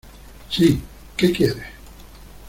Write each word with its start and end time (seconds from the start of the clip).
¡sí!...¿ 0.49 0.81
qué 1.15 1.31
quieres? 1.31 1.63